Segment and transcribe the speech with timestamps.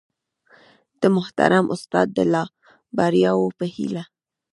[1.01, 2.43] د محترم استاد د لا
[2.97, 4.03] بریاوو په هیله